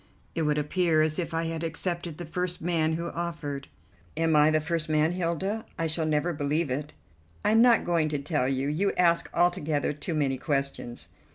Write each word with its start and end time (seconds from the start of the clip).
It 0.33 0.41
would 0.41 0.57
appear 0.57 1.03
as 1.03 1.19
if 1.19 1.31
I 1.31 1.43
had 1.43 1.63
accepted 1.63 2.17
the 2.17 2.25
first 2.25 2.59
man 2.59 2.93
who 2.93 3.11
offered." 3.11 3.67
"Am 4.17 4.35
I 4.35 4.49
the 4.49 4.59
first 4.59 4.89
man, 4.89 5.11
Hilda? 5.11 5.63
I 5.77 5.85
shall 5.85 6.07
never 6.07 6.33
believe 6.33 6.71
it." 6.71 6.93
"I'm 7.45 7.61
not 7.61 7.85
going 7.85 8.09
to 8.09 8.17
tell 8.17 8.47
you. 8.49 8.67
You 8.67 8.93
ask 8.93 9.29
altogether 9.31 9.93
too 9.93 10.15
many 10.15 10.39
questions." 10.39 11.09